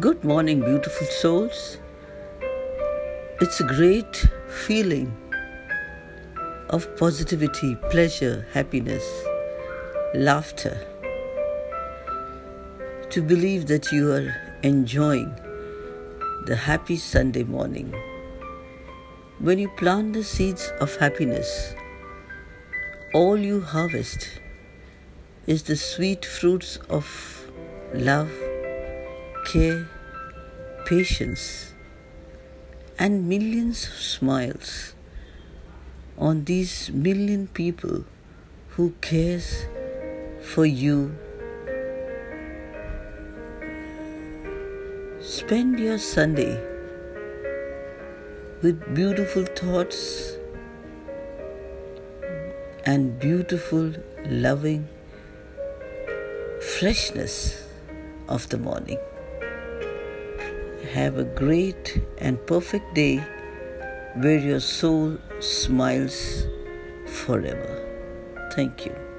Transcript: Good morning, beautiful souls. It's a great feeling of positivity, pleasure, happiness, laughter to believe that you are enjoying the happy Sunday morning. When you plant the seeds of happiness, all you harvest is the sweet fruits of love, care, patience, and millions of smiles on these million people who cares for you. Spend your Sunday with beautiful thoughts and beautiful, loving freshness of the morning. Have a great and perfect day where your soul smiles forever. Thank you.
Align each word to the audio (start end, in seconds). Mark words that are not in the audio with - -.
Good 0.00 0.24
morning, 0.24 0.60
beautiful 0.60 1.06
souls. 1.08 1.76
It's 3.42 3.60
a 3.60 3.64
great 3.64 4.24
feeling 4.48 5.14
of 6.70 6.86
positivity, 6.96 7.76
pleasure, 7.90 8.46
happiness, 8.54 9.04
laughter 10.14 10.78
to 13.10 13.20
believe 13.20 13.66
that 13.66 13.92
you 13.92 14.10
are 14.12 14.34
enjoying 14.62 15.34
the 16.46 16.56
happy 16.56 16.96
Sunday 16.96 17.44
morning. 17.44 17.94
When 19.38 19.58
you 19.58 19.68
plant 19.76 20.14
the 20.14 20.24
seeds 20.24 20.72
of 20.80 20.96
happiness, 20.96 21.74
all 23.12 23.36
you 23.36 23.60
harvest 23.60 24.40
is 25.46 25.64
the 25.64 25.76
sweet 25.76 26.24
fruits 26.24 26.78
of 26.88 27.04
love, 27.92 28.30
care, 29.50 29.88
patience, 30.86 31.74
and 33.00 33.28
millions 33.28 33.88
of 33.88 33.94
smiles 33.94 34.94
on 36.16 36.44
these 36.44 36.90
million 36.90 37.48
people 37.48 38.04
who 38.68 38.90
cares 39.00 39.64
for 40.40 40.64
you. 40.64 41.12
Spend 45.20 45.80
your 45.80 45.98
Sunday 45.98 46.54
with 48.62 48.94
beautiful 48.94 49.44
thoughts 49.44 50.36
and 52.84 53.18
beautiful, 53.18 53.94
loving 54.26 54.88
freshness 56.60 57.64
of 58.28 58.48
the 58.50 58.58
morning. 58.58 58.98
Have 60.88 61.18
a 61.18 61.24
great 61.24 62.02
and 62.18 62.44
perfect 62.46 62.94
day 62.94 63.18
where 64.16 64.38
your 64.38 64.60
soul 64.60 65.18
smiles 65.38 66.46
forever. 67.06 67.86
Thank 68.54 68.86
you. 68.86 69.09